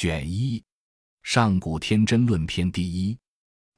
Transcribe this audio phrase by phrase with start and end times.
[0.00, 0.62] 卷一，
[1.24, 3.18] 上古天真论篇第一。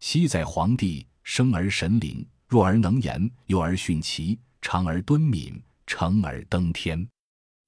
[0.01, 7.09] 昔在黄帝，生而神灵，弱而能言，幼而徇齐，长而敦敏，成而登天。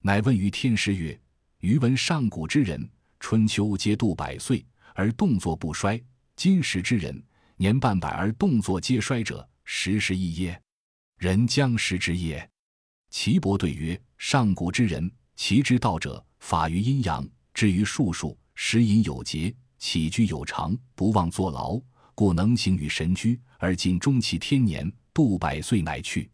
[0.03, 1.19] 乃问于天师曰
[1.61, 2.87] ：“余闻上古之人，
[3.19, 4.63] 春秋皆度百岁，
[4.93, 5.99] 而动作不衰；
[6.37, 7.25] 今时之人，
[7.57, 10.61] 年半百而动作皆衰者，实是异耶？
[11.17, 12.47] 人将食之耶。”
[13.09, 21.79] 岐伯对曰：“上古之人，其之道者，法于阴阳，至于术数。”食饮有节，起居有常，不忘坐劳，
[22.15, 26.31] 故能行于神居，而今终其天年，度百岁乃去。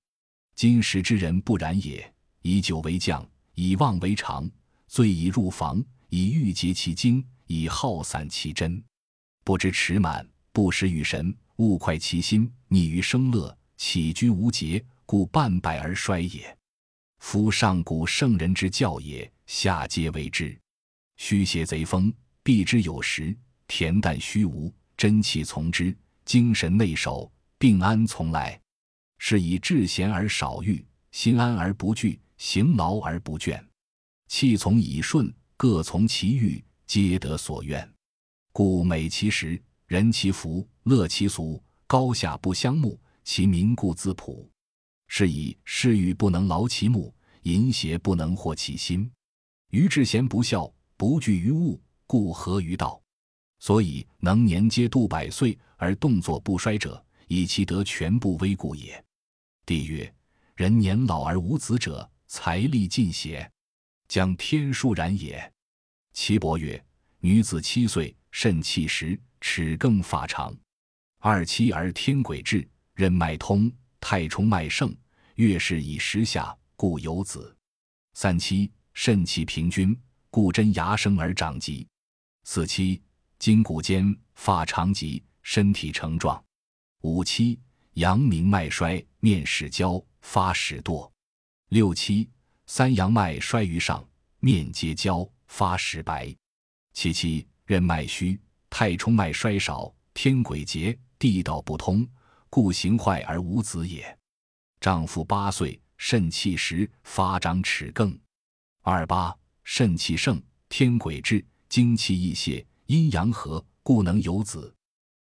[0.55, 4.49] 今时之人不然也，以酒为将，以妄为常，
[4.89, 8.81] 醉以入房，以欲竭其精，以耗散其真，
[9.43, 16.57] 不知持满，不食与神，勿快其心，溺于生乐，起居无节，故半百而衰也。
[17.21, 20.57] 夫上古圣人之教也，下皆为之。
[21.19, 22.13] 虚邪贼风，
[22.45, 23.37] 避之有时；
[23.67, 25.93] 恬淡虚无，真气从之；
[26.25, 28.59] 精神内守，病安从来。
[29.19, 33.61] 是以志闲而少欲，心安而不惧，行劳而不倦。
[34.29, 37.87] 气从以顺，各从其欲，皆得所愿。
[38.53, 44.49] 故美其食，人其福，乐其俗，高下不相慕，其民故自朴。
[45.09, 49.11] 是以嗜欲不能劳其目，淫邪不能惑其心。
[49.71, 50.73] 于志贤不孝。
[50.99, 53.01] 不惧于物，故合于道。
[53.61, 59.03] 所以能年皆度百岁而动作不衰者，以其得全部微故也。
[59.65, 60.13] 帝曰：
[60.57, 63.49] 人年老而无子者，财力尽邪？
[64.09, 65.53] 将天数然也。
[66.15, 66.85] 岐伯曰：
[67.21, 70.53] 女子七岁，肾气实，齿更发长；
[71.21, 74.93] 二七而天癸至，任脉通，太冲脉盛，
[75.37, 77.57] 月事以时下，故有子。
[78.15, 79.97] 三七肾气平均。
[80.31, 81.87] 故真牙生而长疾，
[82.45, 83.03] 四七
[83.39, 86.39] 筋骨坚，发长疾，身体成状；
[87.01, 87.59] 五七
[87.95, 91.11] 阳明脉衰，面始焦，发始堕；
[91.71, 92.29] 六七
[92.67, 94.07] 三阳脉衰于上，
[94.41, 96.37] 面皆焦，发始白；
[96.93, 98.39] 七七任脉虚，
[98.69, 102.07] 太冲脉衰少，天癸竭，地道不通，
[102.51, 104.17] 故形坏而无子也。
[104.79, 108.13] 丈夫八岁，肾气实，发长齿更；
[108.83, 109.35] 二八。
[109.71, 114.75] 肾气盛，天癸至，精气溢泄，阴阳和，故能有子。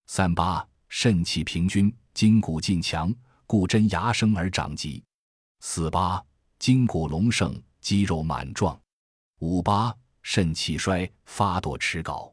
[0.08, 3.12] 三八肾气平均，筋骨劲强，
[3.48, 5.02] 故真牙生而长疾。
[5.62, 6.22] 四八
[6.60, 8.78] 筋骨隆盛，肌肉满壮。
[9.40, 12.30] 五八肾气衰，发堕齿槁。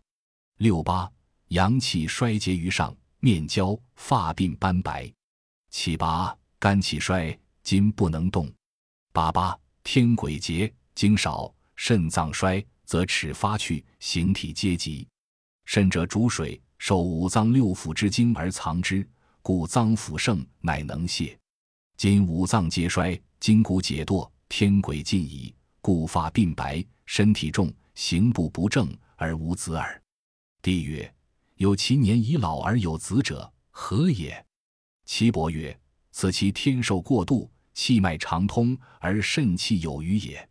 [0.56, 1.08] 六八
[1.50, 5.10] 阳气衰竭于上，面焦，发鬓斑白。
[5.70, 8.52] 七八肝气衰，筋不能动。
[9.12, 11.54] 八八天癸竭，精少。
[11.82, 15.08] 肾脏衰，则齿发去，形体皆疾。
[15.64, 19.08] 肾者主水，受五脏六腑之精而藏之，
[19.40, 21.36] 故脏腑盛，乃能泄。
[21.96, 30.02] 今五脏皆衰，筋骨解堕，天癸尽矣，故发鬓白，身体重，行步不正，而无子耳。
[30.60, 31.10] 帝曰：
[31.54, 34.44] 有其年已老而有子者，何也？
[35.06, 35.74] 岐伯曰：
[36.12, 40.46] 此其天寿过度，气脉长通，而肾气有余也。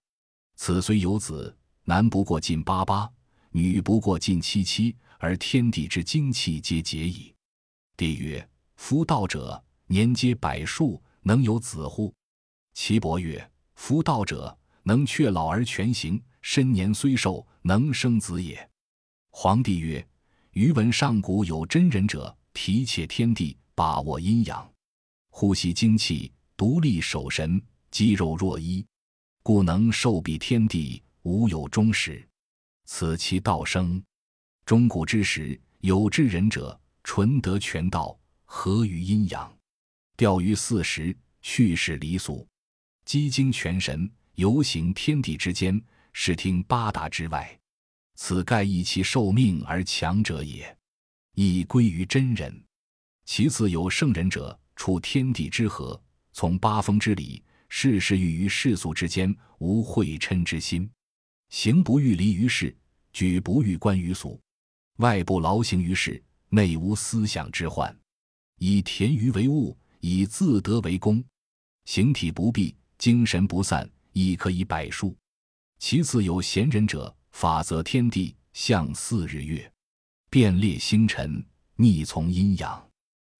[0.61, 1.55] 此虽有子，
[1.85, 3.09] 男不过近八八，
[3.51, 7.33] 女不过近七七，而天地之精气皆竭矣。
[7.95, 12.13] 帝曰：夫道者，年皆百数，能有子乎？
[12.73, 18.69] 岐伯曰：夫道者，能却老而全行，身年虽寿，能生子也。
[19.29, 20.05] 皇帝曰：
[20.51, 24.69] 余闻上古有真人者，提挈天地，把握阴阳，
[25.29, 28.85] 呼吸精气，独立守神，肌肉若一。
[29.49, 32.23] 故能受比天地，无有终始。
[32.85, 33.99] 此其道生。
[34.63, 38.15] 中古之时，有智人者，纯德全道，
[38.45, 39.51] 合于阴阳，
[40.15, 42.47] 调于四时，蓄势离俗，
[43.05, 45.81] 积精全神，游行天地之间，
[46.13, 47.59] 视听八达之外。
[48.17, 50.77] 此盖益其寿命而强者也，
[51.33, 52.63] 亦归于真人。
[53.25, 55.99] 其次有圣人者，处天地之和，
[56.33, 57.43] 从八风之理。
[57.71, 60.89] 事事欲于世俗之间，无会嗔之心；
[61.49, 62.75] 行不欲离于世，
[63.13, 64.39] 举不欲观于俗。
[64.97, 67.97] 外部劳形于事，内无思想之患。
[68.57, 71.23] 以田鱼为物，以自得为功。
[71.85, 75.15] 形体不闭，精神不散，亦可以百数。
[75.79, 79.71] 其次有贤人者，法则天地，象四日月，
[80.29, 81.43] 变列星辰，
[81.75, 82.89] 逆从阴阳，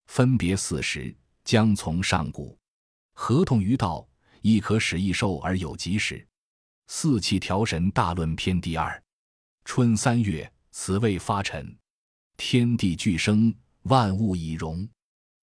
[0.07, 2.57] 分别四时，将从上古，
[3.13, 4.08] 合同于道。
[4.41, 6.25] 亦可使益寿而有吉时。
[6.87, 9.01] 四气调神大论篇第二。
[9.63, 11.77] 春三月，此谓发陈。
[12.37, 13.53] 天地俱生，
[13.83, 14.87] 万物以荣。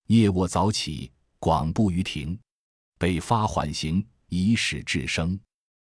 [0.07, 2.37] 夜卧早起，广步于庭。
[2.97, 5.39] 北发缓行，以使至生。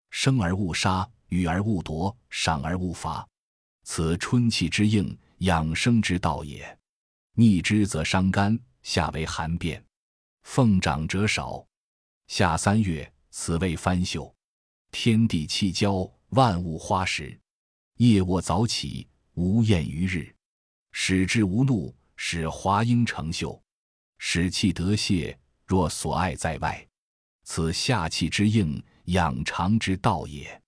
[0.10, 3.28] 生而勿杀，予而勿夺，赏而勿罚。
[3.84, 6.78] 此春气之应，养生之道也。
[7.34, 9.84] 逆之则伤肝，夏为寒变。
[10.44, 11.67] 奉长者少。
[12.28, 14.34] 夏三月，此谓翻秀。
[14.92, 17.40] 天地气交，万物花时。
[17.96, 20.34] 夜卧早起，无厌于日。
[20.92, 23.62] 使之无怒，使华英成秀，
[24.18, 25.38] 使气得泄。
[25.66, 26.86] 若所爱在外，
[27.44, 30.62] 此下气之应，养肠之道也。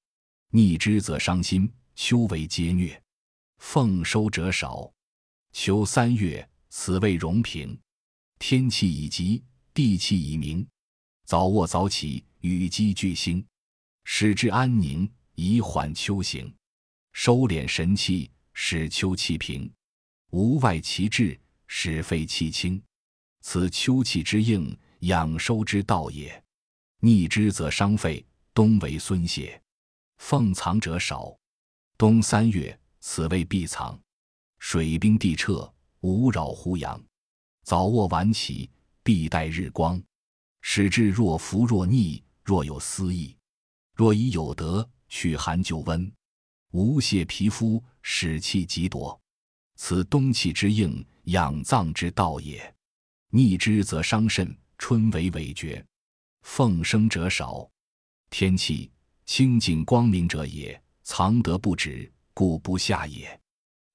[0.52, 3.02] 逆之则伤心，秋为皆虐。
[3.58, 4.92] 奉收者少。
[5.52, 7.78] 秋三月，此谓荣平。
[8.40, 10.66] 天气已极，地气已明。
[11.30, 13.46] 早卧早起，雨积聚星，
[14.04, 16.52] 使之安宁，以缓秋行。
[17.14, 19.72] 收敛神气，使秋气平。
[20.32, 22.82] 无外其志，使肺气清，
[23.42, 26.44] 此秋气之应，养收之道也。
[27.00, 29.62] 逆之则伤肺，冬为孙泄。
[30.18, 31.38] 奉藏者少。
[31.96, 34.02] 冬三月，此谓闭藏。
[34.58, 37.00] 水冰地彻，无扰乎阳。
[37.66, 38.68] 早卧晚起，
[39.04, 40.02] 必待日光，
[40.62, 43.36] 使至若服若逆，若有思意。
[43.96, 46.12] 若已有德，取寒就温，
[46.72, 49.20] 无泄皮肤，使气极夺。
[49.76, 52.76] 此冬气之应，养脏之道也。
[53.32, 55.86] 逆之则伤肾，春为痿厥。
[56.42, 57.70] 奉生者少。
[58.30, 58.92] 天气
[59.26, 63.40] 清净光明者也，藏德不止，故不下也。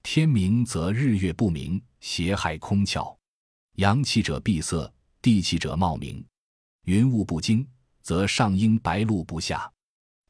[0.02, 3.16] 天明则日月不明，邪害空窍。
[3.76, 6.25] 阳气者闭塞，地气者冒明。
[6.85, 7.67] 云雾不惊，
[8.03, 9.71] 则上应白露不下。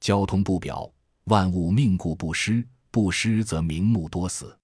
[0.01, 0.91] 交通不表，
[1.25, 2.67] 万物命故不施。
[2.91, 4.56] 不施则明目多死。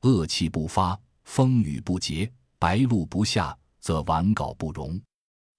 [0.00, 5.00] 恶气不发，风雨不节，白露不下，则晚稿不容。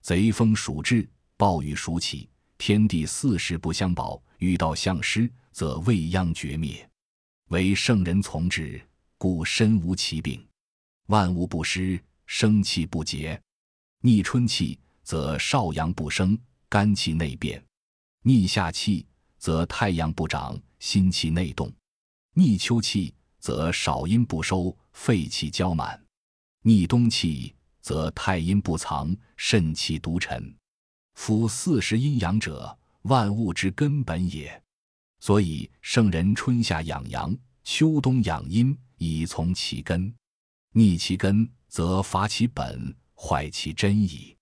[0.02, 6.90] 贼风属至，暴雨属起，天地四时不相保，遇道相失，则未央绝灭。
[7.52, 8.81] 唯圣人从之，
[9.18, 10.46] 故身无其病。
[11.08, 13.42] 万物不失，生气不竭。
[14.02, 14.78] 逆春气，
[15.09, 16.38] 则少阳不生，
[16.69, 17.59] 肝气内变；
[18.21, 19.07] 逆夏气，
[19.39, 21.67] 则太阳不长，心气内动；
[22.35, 23.11] 逆秋气。
[23.39, 26.00] 则少阴不收，肺气交满；
[26.61, 30.56] 逆冬气，则太阴不藏，肾气独沉。
[31.15, 34.61] 夫四时阴阳者，万物之根本也。
[35.21, 40.13] 所以圣人春夏养阳，秋冬养阴，以从其根。
[40.73, 44.35] 逆其根，则伐其本，坏其真矣。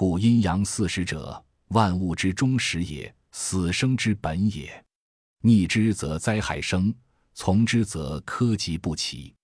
[0.00, 4.82] 故阴阳四时者，万物之终始也，死生之本也。
[5.42, 6.94] 逆之，则灾害生。
[7.34, 9.34] 从之则苛疾不起，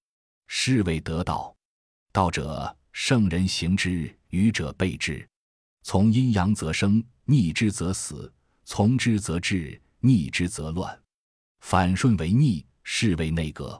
[0.46, 1.54] 是谓得道。
[2.10, 5.28] 道者，圣人行之，愚者备之。
[5.82, 8.26] 从阴阳则生，逆之则死；
[8.64, 10.98] 从之则治，逆之则乱。
[11.60, 13.78] 反顺为逆，是谓内阁。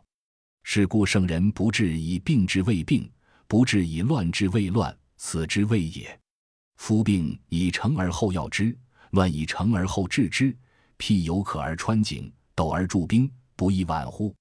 [0.62, 3.10] 是故圣人不治以病之未病，
[3.48, 6.20] 不治以乱之未乱，此之谓也。
[6.76, 8.76] 夫病以成而后药之，
[9.10, 10.56] 乱以成而后治之。
[10.96, 13.30] 辟有可而穿井，斗而助兵。
[13.54, 14.34] 不亦晚乎？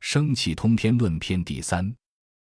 [0.00, 1.94] 生气通天论篇第三。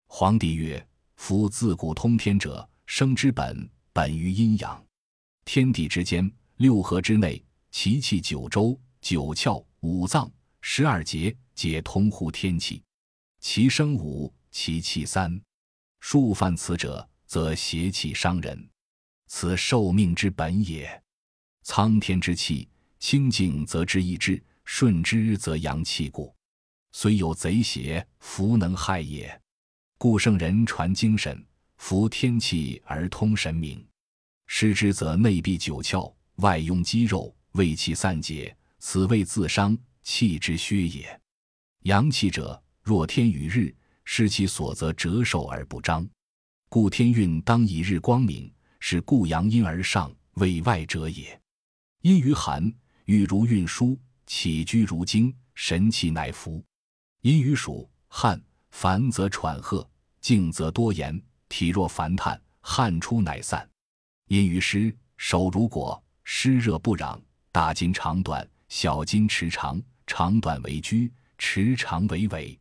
[0.08, 4.82] 皇帝曰：夫自古通天者，生之本，本于阴阳。
[5.46, 7.42] 天地之间，六合之内，
[7.72, 10.30] 其气九州、九窍、五脏、
[10.60, 12.82] 十二节，皆通乎天气。
[13.40, 15.42] 其生五，其气三。
[16.02, 18.70] 数犯此者，则邪气伤人。
[19.34, 21.02] 此受命之本也。
[21.64, 22.68] 苍天之气，
[23.00, 24.44] 清净则之意志。
[24.66, 26.36] 顺之则阳气固，
[26.92, 29.42] 虽有贼邪，弗能害也。
[29.98, 31.44] 故圣人传精神，
[31.78, 33.84] 服天气而通神明。
[34.48, 41.20] 失之则内闭九窍，外壅肌肉，胃气散解，此谓自伤，气之虚也。
[41.84, 43.74] 阳气者，若天与日，
[44.04, 46.08] 失其所则折寿而不张。
[46.70, 48.50] 故天运当以日光明，
[48.82, 51.40] 是故阳阴而上，为外者也。
[52.02, 52.70] 阴于寒，
[53.06, 53.98] 欲如运输。
[54.26, 56.64] 起居如经，神气乃服。
[57.22, 59.88] 阴于暑，汗烦则喘喝，
[60.20, 63.70] 静则多言，体若烦炭，汗出乃散。
[64.28, 67.22] 阴于湿，手如裹，湿热不攘，
[67.52, 72.58] 大筋长短，小筋持长，长短为拘，持长为尾。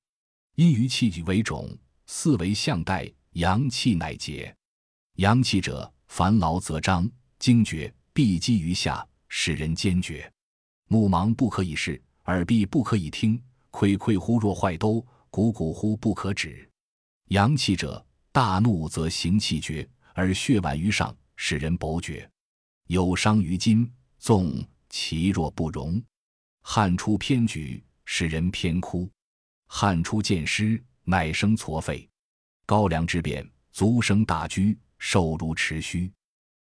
[0.56, 1.70] 阴于气为肿，
[2.06, 4.54] 四为象带，阳气乃结。
[5.16, 10.30] 阳气者，烦劳则张，惊厥，闭积于下，使人坚决。
[10.88, 13.40] 目盲不可以视，耳闭不可以听，
[13.70, 16.68] 睽睽乎若坏兜，汩汩乎不可止。
[17.28, 22.28] 阳气者，大怒则行气绝，而血宛于上，使人薄绝。
[22.88, 23.88] 有伤于筋，
[24.18, 24.52] 纵
[24.88, 26.02] 其若不容，
[26.62, 29.08] 汗出偏举，使人偏枯。
[29.68, 32.06] 汗出见湿，乃生痤肺。
[32.66, 36.08] 高粱之变，足生大疽，瘦如持须。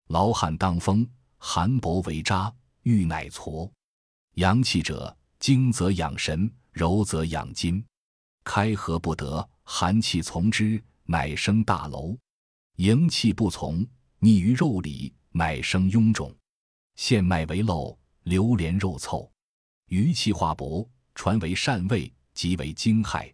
[0.08, 1.06] 劳汗当风，
[1.38, 2.54] 寒薄为渣，
[2.84, 3.70] 欲乃挫。
[4.36, 7.84] 阳气者，精则养神，柔则养筋。
[8.46, 12.16] 开合不得，寒气从之，乃生大楼；
[12.78, 13.86] 营气不从，
[14.20, 16.34] 逆于肉里，乃生臃肿。
[16.96, 19.30] 陷脉为漏，流连肉凑。
[19.88, 23.30] 余气化薄，传为善味，即为惊骇。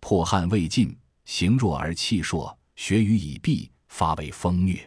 [0.00, 4.86] 破汗未尽，形弱而气硕，血瘀已闭，发为风虐。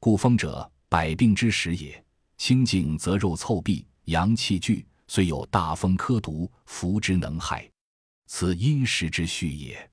[0.00, 2.04] 故风者，百病之始也。
[2.36, 7.70] 清静则肉凑闭，阳气聚，虽有大风科毒，服之能害。
[8.26, 9.88] 此阴时之序也。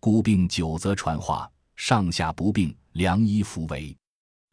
[0.00, 1.46] 故病久则传化，
[1.76, 3.94] 上下不病，良医弗为。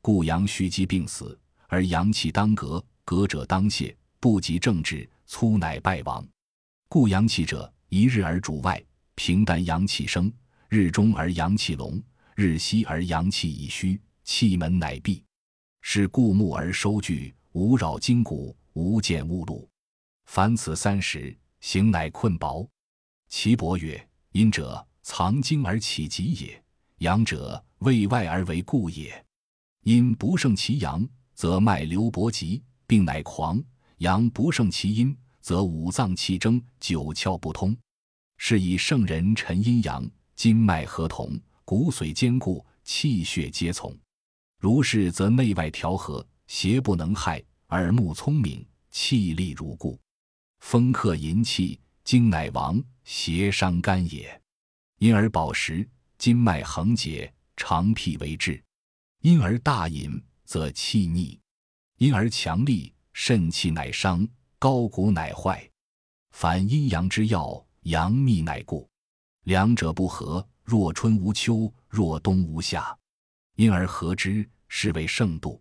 [0.01, 6.27] 故阳虚积病死，而阳气当革，革者当泄，不及正治，粗乃败亡。
[6.89, 8.83] 故阳气者，一日而主外，
[9.15, 10.29] 平淡阳气生；
[10.67, 12.03] 日中而阳气隆，
[12.39, 15.21] 日西而阳气已虚，气门乃闭。
[15.81, 19.69] 是故木而收聚，无扰筋骨，无见物路。
[20.25, 22.65] 凡此三时，形乃困薄。
[23.27, 26.57] 岐伯曰：“阴者，藏精而起急也；
[26.99, 29.21] 阳者，卫外而为固也。
[29.83, 33.61] 阴不胜其阳，则脉流薄急，病乃狂；
[33.97, 37.75] 阳不胜其阴，则五脏气争，九窍不通。
[38.37, 41.37] 是以圣人陈阴阳，筋脉合同，
[41.69, 43.95] 骨髓坚固，气血皆从。
[44.57, 49.99] 如是，则内外调和，邪不能害，耳目聪明，气力如故。
[50.61, 54.41] 风克淫气。”精乃亡，邪伤肝也。
[54.97, 58.59] 因而饱食，筋脉横结，肠脾为滞。
[59.21, 61.39] 因而大饮，则气逆；
[61.97, 65.69] 因而强力，肾气乃伤，高骨乃坏。
[66.31, 68.89] 凡阴阳之要，阳秘乃固。
[69.43, 72.95] 两者不和，若春无秋，若冬无夏。
[73.55, 75.59] 因而合之，是为盛度。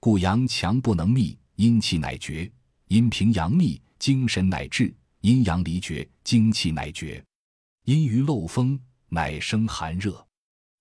[0.00, 2.50] 故阳强不能密，阴气乃绝；
[2.88, 4.92] 阴平阳密，精神乃至。
[5.20, 7.22] 阴阳离绝，精气乃绝；
[7.84, 8.76] 阴于漏风，
[9.08, 10.26] 乃生寒热。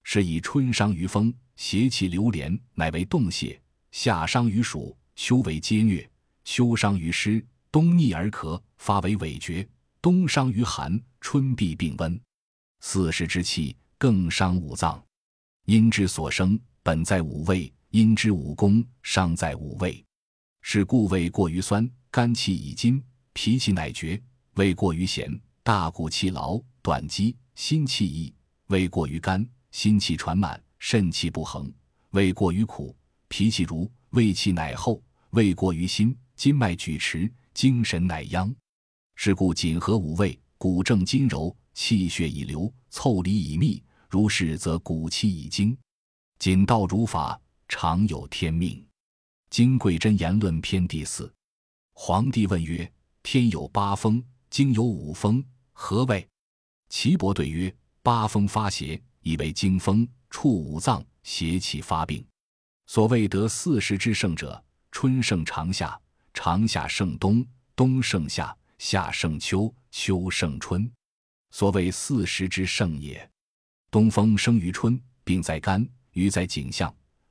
[0.01, 3.55] 是以春伤于风，邪气流连，乃为冻泄；
[3.91, 6.03] 夏伤于暑，秋为皆虐；
[6.43, 9.63] 秋伤于湿，冬逆而咳，发为痿厥；
[10.01, 12.19] 冬伤于寒，春必病温。
[12.79, 15.01] 四时之气，更伤五脏。
[15.65, 20.03] 阴之所生，本在五味；阴之五功，伤在五味。
[20.61, 24.21] 是故胃过于酸，肝气已金，脾气乃绝。
[24.55, 28.33] 胃过于咸，大骨气劳，短肌，心气溢；
[28.67, 31.71] 胃过于干，心气传满，肾气不恒；
[32.11, 32.95] 胃过于苦，
[33.27, 38.53] 脾气如，胃气乃厚；胃过于辛，筋脉举迟，精神乃央。
[39.15, 43.81] 是故谨合五味，骨正筋柔，气血已流，凑理已密。
[44.09, 45.75] 如是，则骨气已精。
[46.37, 48.75] 谨道如法，常有天命。
[49.49, 51.33] 《金匮真言论篇》第四。
[51.93, 52.91] 皇帝问曰：
[53.23, 54.21] 天有八风。
[54.49, 56.27] 经有五风，何谓？
[56.89, 62.23] 岐伯对曰：八风发邪，以为经风，触五脏，邪气发病。
[62.87, 65.97] 所谓得四时之盛者，春盛长夏，
[66.33, 70.91] 长夏盛冬，冬盛夏，夏盛秋，秋盛春。
[71.51, 73.29] 所谓四时之盛也。
[73.91, 76.89] 东风生于春，病在肝，于在颈项；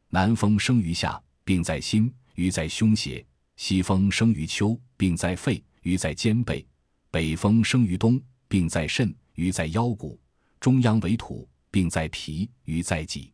[0.08, 3.24] 南风生于夏，病在心，于在胸胁；
[3.56, 6.66] 西风生于秋，病在肺，于在肩背。
[7.10, 10.18] 北风生于冬，病在肾，于在腰骨；
[10.60, 13.32] 中央为土，病在脾，于在脊。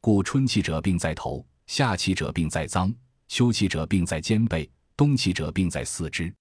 [0.00, 2.92] 故春气者病在头，夏气者病在脏，
[3.28, 6.34] 秋气者病在肩背，冬气者病在四肢。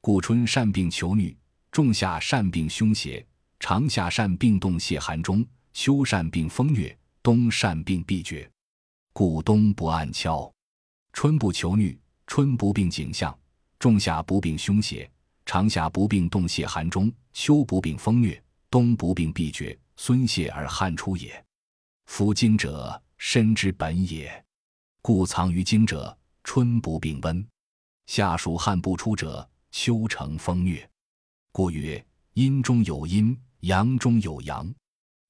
[0.00, 1.36] 故春善病求女，
[1.70, 3.24] 仲夏善病凶邪，
[3.60, 8.50] 长夏善病冻泄寒中，秋善病风疟，冬善病闭绝。
[9.12, 10.52] 故冬不按敲，
[11.12, 13.36] 春不求女，春不病景象，
[13.78, 15.10] 仲夏不病凶邪。
[15.44, 21.42] 长夏不病冻泄寒中，秋不病风疟，冬不病闭绝，孙泄而汗出也。
[22.06, 24.44] 夫经者，身之本也。
[25.00, 27.42] 故藏于经者，春不病温；
[28.06, 30.86] 夏暑汗不出者，秋成风疟。
[31.58, 34.72] 故曰：阴中有阴，阳中有阳。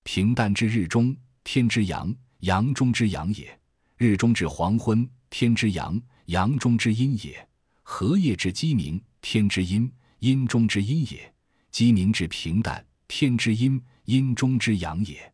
[0.04, 3.58] 平淡之日中，天之阳；阳中之阳也。
[3.96, 7.48] 日中至黄昏，天之阳；阳中之阴也。
[7.82, 9.90] 荷叶至鸡鸣，天之阴。
[10.18, 11.34] 阴中之阴也，
[11.70, 15.32] 鸡鸣至平淡，天之阴，阴中之阳也。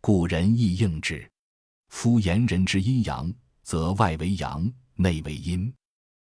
[0.00, 1.28] 故人亦应之。
[1.88, 5.68] 夫言人之阴阳，则外为阳，内为阴；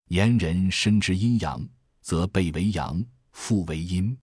[0.06, 1.68] 言人身之阴阳，
[2.00, 3.04] 则背为阳，
[3.34, 4.16] 腹为阴；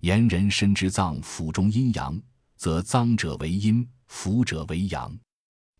[0.00, 2.20] 言人身之脏腑中阴阳，
[2.56, 5.16] 则脏者为阴，腑者为阳。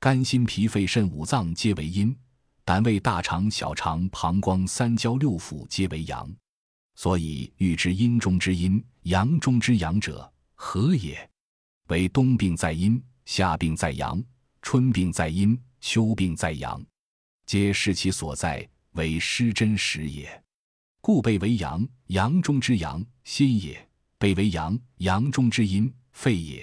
[0.01, 2.17] 肝、心、脾、肺、肾五脏皆为阴，
[2.65, 6.33] 胆、胃、大肠、小肠、膀胱、三焦、六腑皆为阳。
[6.95, 11.29] 所以欲知阴中之阴，阳中之阳者，何也？
[11.89, 14.23] 为冬病在阴，夏病在阳，
[14.63, 16.83] 春病在阴，秋病在阳，
[17.45, 20.43] 皆视其所在，为失真实也。
[21.01, 23.75] 故背为阳，阳中之阳，心也；
[24.19, 26.63] 背为阳，阳中之阴，肺也；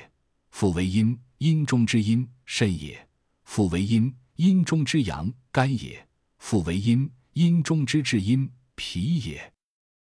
[0.52, 3.08] 腹为阴，阴中之阴，肾也。
[3.44, 6.06] 腹为阴，阴中之阳，肝也；
[6.38, 9.54] 腹为阴，阴中之至阴，脾也。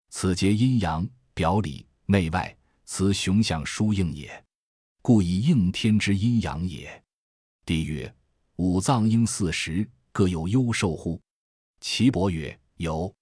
[0.09, 4.43] 此皆阴阳表里内外，此雄象殊应也。
[5.01, 7.03] 故以应天之阴阳也。
[7.65, 8.13] 帝曰：
[8.57, 11.21] 五脏应四时，各有优受乎？
[11.79, 13.13] 岐伯曰：有。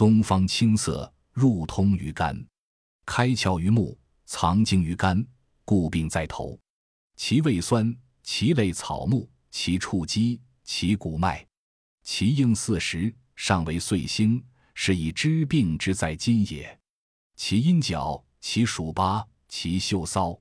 [0.00, 2.34] 东方青色，入通于肝，
[3.04, 5.22] 开窍于目，藏精于肝，
[5.62, 6.58] 故病在头。
[7.16, 9.30] 其味酸，其类草木。
[9.50, 11.46] 其触肌，其骨脉，
[12.02, 14.42] 其应四时，尚为岁星，
[14.72, 16.80] 是以知病之在今也。
[17.36, 20.40] 其阴角，其属八，其嗅骚，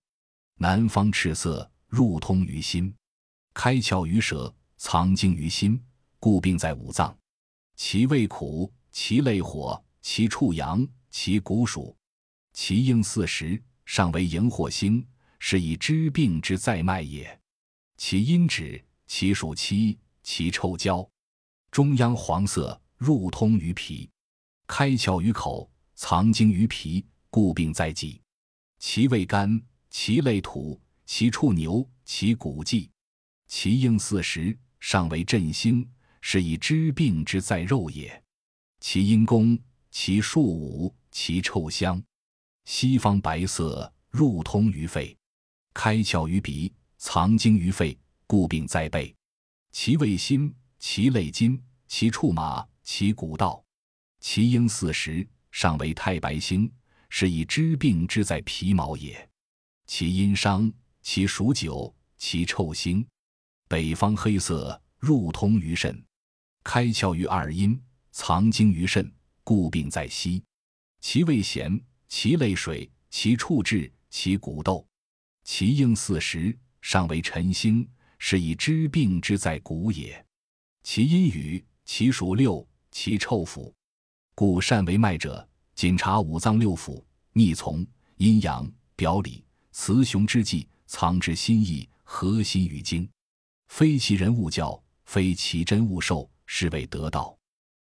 [0.56, 2.96] 南方赤色，入通于心，
[3.54, 5.84] 开窍于舌，藏精于心，
[6.18, 7.14] 故病在五脏。
[7.76, 8.72] 其味苦，
[9.02, 11.96] 其类火，其畜阳，其骨属，
[12.52, 15.08] 其应四时，尚为荧惑星，
[15.40, 17.40] 是以知病之在脉也。
[17.96, 18.84] 其阴指。
[19.08, 21.10] 其属七，其臭焦，
[21.72, 24.10] 中央黄色，入通于脾，
[24.68, 28.22] 开窍于口，藏精于脾，故病在脊。
[28.80, 32.92] 其味甘，其类土，其畜牛，其骨忌，
[33.48, 38.22] 其应四时，尚为振兴，是以知病之在肉也。
[38.80, 39.58] 其阴功，
[39.92, 42.02] 其数五，其臭香，
[42.66, 45.18] 西方白色，入通于肺，
[45.74, 47.98] 开窍于鼻，藏精于肺。
[48.32, 49.12] 故病在背，
[49.72, 53.64] 其味辛，其类金，其触马，其骨道，
[54.20, 56.72] 其应四时，尚为太白星，
[57.10, 59.28] 是以知病之在皮毛也。
[59.88, 63.04] 其阴伤，其属酒，其臭腥，
[63.68, 66.00] 北方黑色，入通于肾，
[66.64, 67.82] 开窍于二阴，
[68.22, 69.10] 藏精于肾，
[69.46, 70.44] 故病在膝。
[71.00, 74.86] 其味咸，其类水，其触质，其骨豆，
[75.46, 77.90] 其应四时，尚为辰星。
[78.18, 80.22] 是以知病之在骨也，
[80.84, 83.74] 其阴雨，其属六，其臭腐，
[84.36, 87.02] 故善为脉者，谨察五脏六腑，
[87.32, 93.10] 逆从阴阳表里，雌雄之际，藏之心意，合心于精，
[93.70, 97.39] 非其人勿教，非其真勿受，是谓得道。